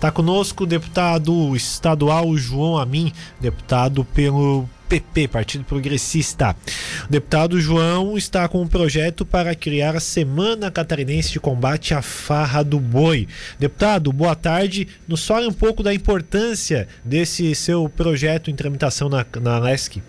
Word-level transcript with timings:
Está 0.00 0.10
conosco 0.10 0.64
o 0.64 0.66
deputado 0.66 1.54
estadual 1.54 2.34
João 2.34 2.78
Amin, 2.78 3.12
deputado 3.38 4.02
pelo 4.02 4.66
PP, 4.88 5.28
Partido 5.28 5.62
Progressista. 5.62 6.56
O 7.04 7.12
deputado 7.12 7.60
João 7.60 8.16
está 8.16 8.48
com 8.48 8.62
um 8.62 8.66
projeto 8.66 9.26
para 9.26 9.54
criar 9.54 9.94
a 9.94 10.00
Semana 10.00 10.70
Catarinense 10.70 11.32
de 11.32 11.38
Combate 11.38 11.92
à 11.92 12.00
Farra 12.00 12.62
do 12.64 12.80
Boi. 12.80 13.28
Deputado, 13.58 14.10
boa 14.10 14.34
tarde. 14.34 14.88
Nos 15.06 15.26
fale 15.26 15.46
um 15.46 15.52
pouco 15.52 15.82
da 15.82 15.92
importância 15.92 16.88
desse 17.04 17.54
seu 17.54 17.86
projeto 17.86 18.50
em 18.50 18.56
tramitação 18.56 19.10
na, 19.10 19.26
na 19.38 19.58
LESC. 19.58 20.02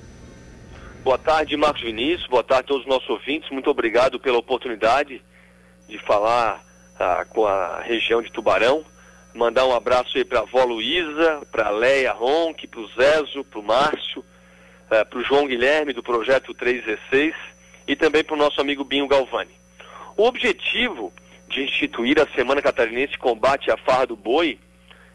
Boa 1.04 1.18
tarde, 1.18 1.58
Marcos 1.58 1.82
Vinícius. 1.82 2.28
Boa 2.28 2.46
tarde 2.46 2.64
a 2.64 2.68
todos 2.68 2.84
os 2.84 2.90
nossos 2.90 3.10
ouvintes. 3.10 3.50
Muito 3.50 3.70
obrigado 3.70 4.22
pela 4.22 4.38
oportunidade 4.38 5.22
de 5.90 5.98
falar 5.98 6.64
ah, 6.98 7.26
com 7.28 7.46
a 7.46 7.82
região 7.82 8.22
de 8.22 8.32
Tubarão. 8.32 8.86
Mandar 9.34 9.66
um 9.66 9.74
abraço 9.74 10.18
aí 10.18 10.26
para 10.26 10.40
a 10.40 10.44
avó 10.44 10.64
Luísa, 10.66 11.42
para 11.52 11.68
a 11.68 11.72
Leia 11.72 12.14
para 12.14 12.80
o 12.80 12.88
Zezo, 12.90 13.44
para 13.46 13.60
o 13.60 13.64
Márcio, 13.64 14.26
eh, 14.90 15.04
para 15.06 15.20
o 15.20 15.24
João 15.24 15.48
Guilherme 15.48 15.94
do 15.94 16.04
Projeto 16.04 16.54
316 16.54 17.34
e 17.88 17.96
também 17.96 18.24
para 18.24 18.36
o 18.36 18.38
nosso 18.38 18.60
amigo 18.60 18.84
Binho 18.84 19.08
Galvani. 19.08 19.56
O 20.18 20.24
objetivo 20.24 21.14
de 21.48 21.64
instituir 21.64 22.20
a 22.20 22.28
Semana 22.36 22.62
Catarinense 22.62 23.14
de 23.14 23.18
Combate 23.18 23.72
à 23.72 23.78
Farra 23.78 24.08
do 24.08 24.16
Boi, 24.16 24.60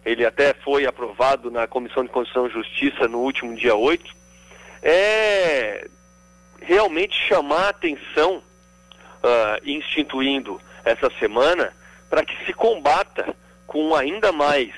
ele 0.04 0.24
até 0.24 0.54
foi 0.54 0.86
aprovado 0.86 1.50
na 1.50 1.66
Comissão 1.66 2.02
de 2.02 2.10
Constituição 2.10 2.46
e 2.46 2.50
Justiça 2.50 3.06
no 3.08 3.18
último 3.18 3.54
dia 3.54 3.74
8, 3.74 4.14
é 4.82 5.88
realmente 6.60 7.14
chamar 7.28 7.66
a 7.66 7.68
atenção, 7.68 8.36
uh, 8.36 9.60
instituindo 9.64 10.60
essa 10.84 11.10
semana, 11.18 11.72
para 12.08 12.24
que 12.24 12.44
se 12.44 12.52
combata 12.52 13.34
com 13.66 13.94
ainda 13.94 14.32
mais 14.32 14.72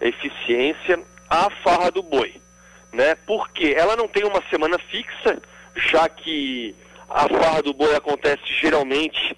eficiência 0.00 0.98
a 1.28 1.50
farra 1.62 1.90
do 1.90 2.02
boi 2.02 2.40
né? 2.92 3.14
Porque 3.26 3.74
ela 3.76 3.96
não 3.96 4.08
tem 4.08 4.24
uma 4.24 4.42
semana 4.48 4.78
fixa, 4.78 5.40
já 5.76 6.08
que 6.08 6.74
a 7.08 7.28
farra 7.28 7.62
do 7.62 7.72
boi 7.72 7.94
acontece 7.94 8.42
geralmente 8.46 9.36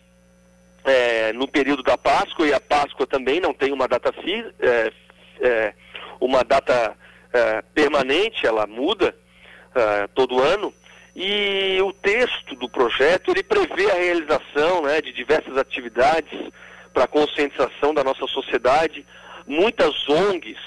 é, 0.84 1.32
no 1.32 1.46
período 1.46 1.82
da 1.82 1.96
Páscoa 1.96 2.46
e 2.46 2.52
a 2.52 2.60
Páscoa 2.60 3.06
também 3.06 3.40
não 3.40 3.52
tem 3.52 3.72
uma 3.72 3.86
data 3.86 4.12
fi, 4.12 4.44
é, 4.60 4.92
é, 5.40 5.74
uma 6.20 6.42
data 6.42 6.96
é, 7.32 7.62
permanente, 7.74 8.46
ela 8.46 8.66
muda 8.66 9.14
é, 9.74 10.06
todo 10.08 10.40
ano. 10.40 10.72
E 11.14 11.78
o 11.82 11.92
texto 11.92 12.54
do 12.56 12.70
projeto 12.70 13.30
ele 13.30 13.42
prevê 13.42 13.90
a 13.90 13.94
realização 13.94 14.82
né, 14.82 15.02
de 15.02 15.12
diversas 15.12 15.58
atividades 15.58 16.32
para 16.92 17.06
conscientização 17.06 17.94
da 17.94 18.04
nossa 18.04 18.26
sociedade. 18.26 19.06
Muitas 19.46 20.08
ONGs, 20.08 20.60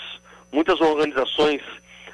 muitas 0.51 0.79
organizações 0.81 1.61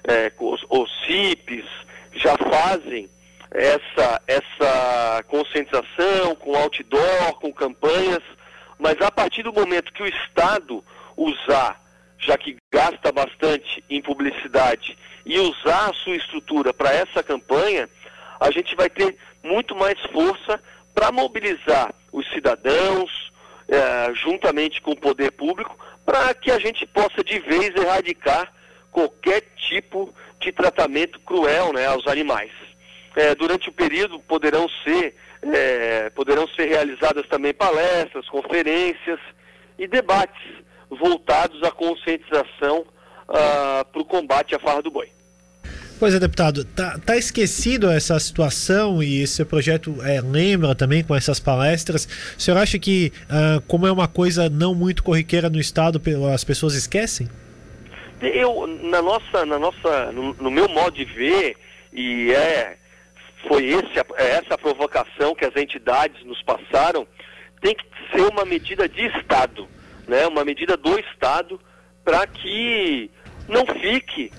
é, 0.04 0.32
os, 0.40 0.62
os 0.70 0.90
CIPs 1.06 1.66
já 2.14 2.36
fazem 2.38 3.10
essa, 3.52 4.22
essa 4.28 5.24
conscientização 5.28 6.36
com 6.40 6.56
outdoor, 6.56 7.40
com 7.40 7.54
campanhas, 7.54 8.24
mas 8.80 9.00
a 9.02 9.12
partir 9.12 9.44
do 9.44 9.54
momento 9.54 9.94
que 9.94 10.04
o 10.04 10.08
Estado 10.08 10.84
usar, 11.16 11.82
já 12.18 12.38
que 12.38 12.58
gasta 12.72 13.12
bastante 13.12 13.84
em 13.90 14.02
publicidade, 14.02 14.98
e 15.26 15.40
usar 15.40 15.90
a 15.90 15.94
sua 15.94 16.16
estrutura 16.16 16.74
para 16.74 16.92
essa 16.94 17.22
campanha, 17.22 17.88
a 18.40 18.50
gente 18.50 18.76
vai 18.76 18.90
ter 18.90 19.16
muito 19.44 19.76
mais 19.76 20.00
força 20.12 20.60
para 20.96 21.12
mobilizar 21.12 21.94
os 22.12 22.28
cidadãos, 22.32 23.31
é, 23.72 24.14
juntamente 24.14 24.82
com 24.82 24.92
o 24.92 25.00
poder 25.00 25.32
público, 25.32 25.78
para 26.06 26.34
que 26.34 26.52
a 26.52 26.60
gente 26.60 26.86
possa 26.86 27.24
de 27.24 27.40
vez 27.40 27.74
erradicar 27.74 28.52
qualquer 28.92 29.42
tipo 29.56 30.14
de 30.40 30.52
tratamento 30.52 31.20
cruel 31.22 31.72
né, 31.72 31.88
aos 31.88 32.06
animais. 32.06 32.52
É, 33.16 33.34
durante 33.34 33.70
o 33.70 33.74
período 33.74 34.20
poderão 34.20 34.68
ser, 34.84 35.16
é, 35.42 36.10
poderão 36.10 36.48
ser 36.50 36.66
realizadas 36.66 37.26
também 37.28 37.54
palestras, 37.54 38.28
conferências 38.28 39.20
e 39.80 39.88
debates 39.88 40.42
voltados 40.90 41.64
à 41.64 41.72
conscientização 41.72 42.86
ah, 43.28 43.86
para 43.90 44.02
o 44.02 44.06
combate 44.06 44.54
à 44.54 44.60
farra 44.60 44.82
do 44.82 44.92
boi. 44.92 45.10
Pois 46.02 46.16
é, 46.16 46.20
deputado, 46.20 46.66
tá, 46.66 46.98
tá 46.98 47.16
esquecido 47.16 47.88
essa 47.88 48.20
situação 48.20 49.04
e 49.04 49.22
esse 49.22 49.46
projeto 49.46 49.96
é, 50.04 50.20
lembra 50.20 50.74
também 50.74 51.04
com 51.04 51.16
essas 51.16 51.40
palestras. 51.40 52.06
O 52.36 52.42
senhor 52.42 52.58
acha 52.58 52.80
que, 52.80 53.14
ah, 53.30 53.62
como 53.68 53.86
é 53.86 53.92
uma 53.92 54.08
coisa 54.08 54.50
não 54.50 54.74
muito 54.74 55.04
corriqueira 55.04 55.48
no 55.48 55.60
Estado, 55.60 56.02
as 56.34 56.44
pessoas 56.44 56.74
esquecem? 56.74 57.30
Eu, 58.20 58.66
na 58.66 59.00
nossa, 59.00 59.46
na 59.46 59.60
nossa, 59.60 60.12
no, 60.12 60.34
no 60.34 60.50
meu 60.50 60.68
modo 60.68 60.98
de 60.98 61.06
ver, 61.06 61.56
e 61.94 62.32
é, 62.32 62.78
foi 63.48 63.66
esse, 63.66 64.00
é 64.18 64.42
essa 64.44 64.58
provocação 64.58 65.36
que 65.36 65.46
as 65.46 65.56
entidades 65.56 66.26
nos 66.26 66.42
passaram, 66.42 67.06
tem 67.62 67.76
que 67.76 67.86
ser 68.12 68.22
uma 68.24 68.44
medida 68.44 68.90
de 68.90 69.06
Estado, 69.06 69.68
né? 70.08 70.26
uma 70.26 70.44
medida 70.44 70.76
do 70.76 70.98
Estado, 70.98 71.62
para 72.04 72.26
que 72.26 73.12
não 73.48 73.68
fique 73.68 74.32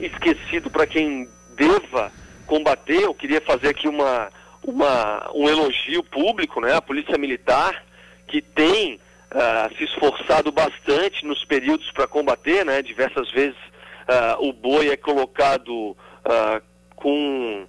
esquecido 0.00 0.70
para 0.70 0.86
quem 0.86 1.28
deva 1.56 2.12
combater. 2.46 3.02
Eu 3.02 3.14
queria 3.14 3.40
fazer 3.40 3.68
aqui 3.68 3.88
uma, 3.88 4.30
uma, 4.62 5.30
um 5.34 5.48
elogio 5.48 6.02
público, 6.02 6.60
né? 6.60 6.74
A 6.74 6.82
Polícia 6.82 7.18
Militar, 7.18 7.84
que 8.26 8.40
tem 8.40 8.94
uh, 8.94 9.76
se 9.76 9.84
esforçado 9.84 10.50
bastante 10.50 11.24
nos 11.24 11.44
períodos 11.44 11.90
para 11.92 12.06
combater, 12.06 12.64
né? 12.64 12.82
Diversas 12.82 13.30
vezes 13.30 13.56
uh, 13.56 14.46
o 14.46 14.52
boi 14.52 14.88
é 14.88 14.96
colocado 14.96 15.90
uh, 15.90 16.62
com, 16.96 17.66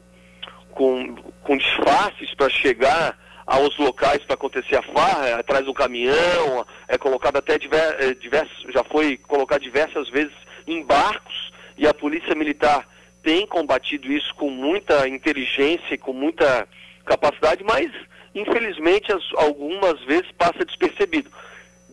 com, 0.71 1.15
com 1.43 1.57
disfarces 1.57 2.33
para 2.33 2.49
chegar 2.49 3.17
aos 3.45 3.77
locais 3.77 4.23
para 4.23 4.33
acontecer 4.33 4.75
a 4.75 4.81
farra, 4.81 5.27
é 5.27 5.33
atrás 5.33 5.65
do 5.65 5.73
caminhão, 5.73 6.65
é 6.87 6.97
colocado 6.97 7.37
até 7.37 7.53
eh, 7.53 8.13
diversos, 8.15 8.73
já 8.73 8.83
foi 8.83 9.17
colocado 9.17 9.61
diversas 9.61 10.09
vezes 10.09 10.33
em 10.65 10.83
barcos 10.83 11.53
e 11.77 11.87
a 11.87 11.93
polícia 11.93 12.35
militar 12.35 12.87
tem 13.21 13.45
combatido 13.45 14.11
isso 14.11 14.33
com 14.35 14.49
muita 14.49 15.07
inteligência 15.07 15.95
e 15.95 15.97
com 15.97 16.13
muita 16.13 16.67
capacidade, 17.05 17.63
mas 17.63 17.91
infelizmente 18.33 19.11
as, 19.11 19.23
algumas 19.35 19.99
vezes 20.05 20.31
passa 20.37 20.65
despercebido 20.65 21.29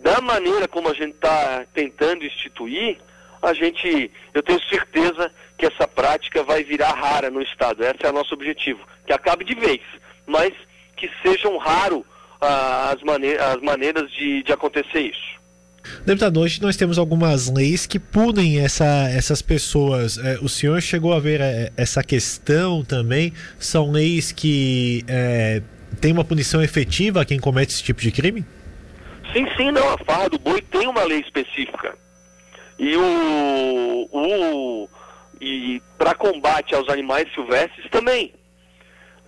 da 0.02 0.20
maneira 0.20 0.66
como 0.66 0.88
a 0.88 0.94
gente 0.94 1.14
está 1.14 1.64
tentando 1.72 2.24
instituir, 2.24 2.98
a 3.40 3.54
gente, 3.54 4.10
eu 4.34 4.42
tenho 4.42 4.60
certeza 4.64 5.32
que 5.56 5.66
essa 5.66 5.86
prática 5.86 6.42
vai 6.42 6.64
virar 6.64 6.92
rara 6.92 7.30
no 7.30 7.40
Estado. 7.40 7.84
Esse 7.84 8.04
é 8.04 8.10
o 8.10 8.12
nosso 8.12 8.34
objetivo. 8.34 8.80
Que 9.06 9.12
acabe 9.12 9.44
de 9.44 9.54
vez, 9.54 9.80
mas 10.26 10.52
que 10.96 11.08
sejam 11.22 11.56
raro 11.56 12.04
ah, 12.40 12.92
as, 12.94 13.02
mane 13.02 13.34
as 13.34 13.60
maneiras 13.60 14.10
de, 14.12 14.42
de 14.42 14.52
acontecer 14.52 15.00
isso. 15.00 15.40
Deputado, 16.04 16.40
hoje 16.40 16.60
nós 16.60 16.76
temos 16.76 16.98
algumas 16.98 17.48
leis 17.48 17.86
que 17.86 17.96
punem 17.96 18.58
essa, 18.58 19.08
essas 19.08 19.40
pessoas. 19.40 20.18
É, 20.18 20.36
o 20.42 20.48
senhor 20.48 20.82
chegou 20.82 21.12
a 21.12 21.20
ver 21.20 21.40
é, 21.40 21.70
essa 21.76 22.02
questão 22.02 22.84
também? 22.84 23.32
São 23.56 23.92
leis 23.92 24.32
que 24.32 25.04
é, 25.06 25.62
têm 26.00 26.12
uma 26.12 26.24
punição 26.24 26.60
efetiva 26.60 27.22
a 27.22 27.24
quem 27.24 27.38
comete 27.38 27.72
esse 27.72 27.84
tipo 27.84 28.00
de 28.00 28.10
crime? 28.10 28.44
Sim, 29.32 29.46
sim, 29.56 29.70
não. 29.70 29.90
A 29.90 29.98
farra 29.98 30.28
do 30.28 30.40
boi 30.40 30.60
tem 30.60 30.88
uma 30.88 31.04
lei 31.04 31.20
específica. 31.20 31.96
E 32.80 32.96
o, 32.96 34.08
o 34.10 34.88
e 35.40 35.80
para 35.96 36.16
combate 36.16 36.74
aos 36.74 36.88
animais 36.88 37.32
silvestres 37.32 37.88
também. 37.92 38.32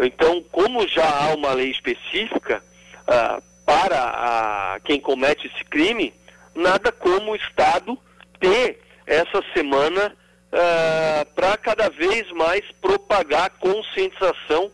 Então, 0.01 0.43
como 0.51 0.89
já 0.89 1.09
há 1.09 1.35
uma 1.37 1.53
lei 1.53 1.71
específica 1.71 2.61
ah, 3.07 3.41
para 3.65 3.97
a, 3.97 4.81
quem 4.85 5.01
comete 5.01 5.47
esse 5.47 5.65
crime, 5.67 6.13
nada 6.55 6.93
como 6.93 7.33
o 7.33 7.37
Estado 7.37 7.99
ter 8.41 8.81
essa 9.07 9.43
semana 9.55 10.15
ah, 10.53 11.27
para 11.35 11.57
cada 11.57 11.89
vez 11.91 12.31
mais 12.33 12.65
propagar 12.81 13.51
conscientização 13.59 14.71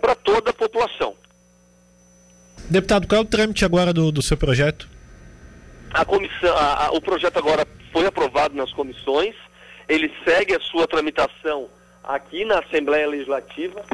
para 0.00 0.14
toda 0.14 0.50
a 0.50 0.54
população. 0.54 1.16
Deputado, 2.68 3.06
qual 3.06 3.20
é 3.20 3.24
o 3.24 3.26
trâmite 3.26 3.64
agora 3.64 3.92
do, 3.92 4.12
do 4.12 4.22
seu 4.22 4.36
projeto? 4.36 4.88
A 5.92 6.04
comissão, 6.04 6.56
a, 6.56 6.86
a, 6.86 6.90
o 6.92 7.00
projeto 7.00 7.38
agora 7.38 7.66
foi 7.92 8.06
aprovado 8.06 8.54
nas 8.54 8.72
comissões, 8.72 9.34
ele 9.88 10.12
segue 10.24 10.54
a 10.54 10.60
sua 10.60 10.86
tramitação 10.86 11.68
aqui 12.02 12.44
na 12.44 12.60
Assembleia 12.60 13.06
Legislativa 13.06 13.84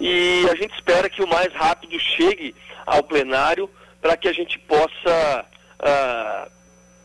e 0.00 0.46
a 0.50 0.54
gente 0.54 0.74
espera 0.74 1.10
que 1.10 1.22
o 1.22 1.26
mais 1.26 1.52
rápido 1.52 1.98
chegue 1.98 2.54
ao 2.86 3.02
plenário 3.02 3.68
para 4.00 4.16
que 4.16 4.28
a 4.28 4.32
gente 4.32 4.58
possa. 4.60 5.44
Uh, 5.80 6.50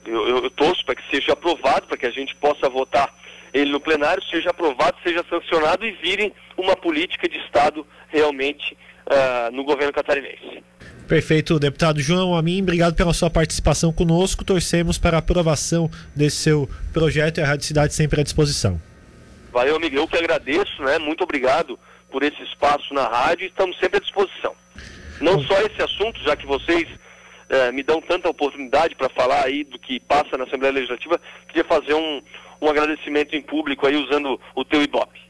eu, 0.05 0.27
eu, 0.27 0.43
eu 0.43 0.49
torço 0.49 0.85
para 0.85 0.95
que 0.95 1.09
seja 1.09 1.33
aprovado, 1.33 1.87
para 1.87 1.97
que 1.97 2.05
a 2.05 2.11
gente 2.11 2.35
possa 2.35 2.69
votar 2.69 3.13
ele 3.53 3.71
no 3.71 3.79
plenário, 3.79 4.23
seja 4.23 4.49
aprovado, 4.49 4.97
seja 5.03 5.23
sancionado 5.29 5.85
e 5.85 5.91
vire 5.91 6.33
uma 6.57 6.75
política 6.75 7.29
de 7.29 7.37
Estado 7.37 7.85
realmente 8.09 8.75
uh, 9.05 9.51
no 9.51 9.63
governo 9.63 9.93
catarinense. 9.93 10.63
Perfeito, 11.07 11.59
deputado 11.59 12.01
João 12.01 12.35
Amin, 12.35 12.61
obrigado 12.61 12.95
pela 12.95 13.13
sua 13.13 13.29
participação 13.29 13.93
conosco. 13.93 14.43
Torcemos 14.43 14.97
para 14.97 15.17
a 15.17 15.19
aprovação 15.19 15.89
desse 16.15 16.37
seu 16.37 16.69
projeto 16.91 17.37
e 17.37 17.41
a 17.41 17.45
Rádio 17.45 17.65
Cidade 17.65 17.93
sempre 17.93 18.21
à 18.21 18.23
disposição. 18.23 18.81
Valeu, 19.51 19.75
amigo. 19.75 19.95
Eu 19.95 20.07
que 20.07 20.17
agradeço, 20.17 20.81
né? 20.81 20.97
Muito 20.97 21.23
obrigado 21.23 21.77
por 22.09 22.23
esse 22.23 22.41
espaço 22.43 22.93
na 22.93 23.07
rádio 23.07 23.47
estamos 23.47 23.77
sempre 23.79 23.97
à 23.97 23.99
disposição. 23.99 24.55
Não 25.19 25.41
só 25.43 25.59
esse 25.61 25.81
assunto, 25.81 26.19
já 26.21 26.35
que 26.35 26.45
vocês 26.45 26.87
eh, 27.53 27.71
me 27.71 27.83
dão 27.83 28.01
tanta 28.01 28.29
oportunidade 28.29 28.95
para 28.95 29.09
falar 29.09 29.45
aí 29.45 29.63
do 29.63 29.77
que 29.77 29.99
passa 29.99 30.37
na 30.37 30.45
Assembleia 30.45 30.73
Legislativa, 30.73 31.21
queria 31.47 31.63
fazer 31.63 31.93
um, 31.93 32.21
um 32.59 32.67
agradecimento 32.67 33.35
em 33.35 33.41
público 33.41 33.85
aí 33.85 33.95
usando 33.95 34.39
o 34.55 34.65
teu 34.65 34.81
Ibope. 34.81 35.23